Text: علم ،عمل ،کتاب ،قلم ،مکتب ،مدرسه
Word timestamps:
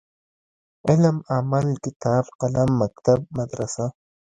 علم 0.87 1.17
،عمل 1.35 1.67
،کتاب 1.83 2.23
،قلم 2.39 2.69
،مکتب 2.81 3.19
،مدرسه 3.37 3.85